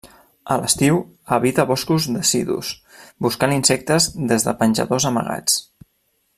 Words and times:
A 0.53 0.55
l'estiu, 0.61 0.95
habita 1.37 1.65
boscos 1.73 2.07
decidus, 2.15 2.71
buscant 3.27 3.55
insectes 3.59 4.11
des 4.33 4.49
de 4.49 4.59
penjadors 4.63 5.11
amagats. 5.11 5.63